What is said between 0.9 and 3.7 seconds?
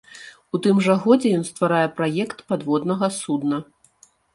годзе ён стварае праект падводнага судна.